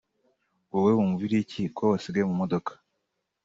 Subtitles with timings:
[0.67, 2.71] ngo wowe wumva uri igiki ko wasigaye mu modoka